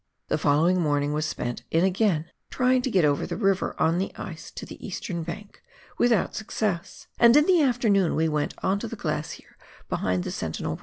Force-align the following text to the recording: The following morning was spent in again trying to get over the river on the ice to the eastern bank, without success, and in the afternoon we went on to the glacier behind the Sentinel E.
The 0.29 0.37
following 0.39 0.81
morning 0.81 1.13
was 1.13 1.27
spent 1.27 1.61
in 1.69 1.83
again 1.83 2.25
trying 2.49 2.81
to 2.81 2.89
get 2.89 3.05
over 3.05 3.27
the 3.27 3.37
river 3.37 3.75
on 3.77 3.99
the 3.99 4.11
ice 4.15 4.49
to 4.49 4.65
the 4.65 4.83
eastern 4.83 5.21
bank, 5.21 5.61
without 5.99 6.33
success, 6.33 7.05
and 7.19 7.37
in 7.37 7.45
the 7.45 7.61
afternoon 7.61 8.15
we 8.15 8.27
went 8.27 8.55
on 8.63 8.79
to 8.79 8.87
the 8.87 8.95
glacier 8.95 9.55
behind 9.89 10.23
the 10.23 10.31
Sentinel 10.31 10.77
E. 10.77 10.79